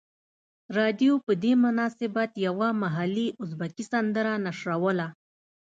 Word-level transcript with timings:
رادیو 0.77 1.13
په 1.25 1.33
دې 1.43 1.53
مناسبت 1.65 2.31
یوه 2.47 2.69
محلي 2.83 3.27
ازبکي 3.41 3.83
سندره 3.91 4.33
نشروله. 4.45 5.07